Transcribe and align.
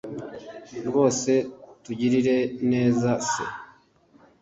rwose 0.87 1.31
tugirire 1.83 2.37
neza 2.71 3.09
c 3.27 3.29